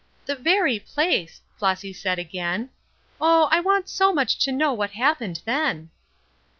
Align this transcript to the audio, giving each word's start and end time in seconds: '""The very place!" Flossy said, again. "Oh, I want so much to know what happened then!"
'""The 0.25 0.35
very 0.35 0.79
place!" 0.79 1.41
Flossy 1.59 1.93
said, 1.93 2.17
again. 2.17 2.71
"Oh, 3.21 3.47
I 3.51 3.59
want 3.59 3.87
so 3.87 4.11
much 4.11 4.39
to 4.43 4.51
know 4.51 4.73
what 4.73 4.89
happened 4.89 5.43
then!" 5.45 5.91